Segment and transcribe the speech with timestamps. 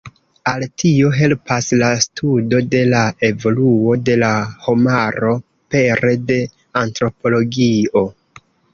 [0.51, 4.33] Al tio helpas la studo de la evoluo de la
[4.67, 5.37] homaro
[5.77, 6.43] pere de
[6.87, 8.09] antropologio.